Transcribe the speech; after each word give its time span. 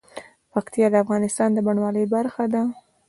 پکتیا 0.53 0.87
د 0.91 0.95
افغانستان 1.03 1.49
د 1.53 1.57
بڼوالۍ 1.65 2.05
برخه 2.15 2.43
ده. 2.53 2.61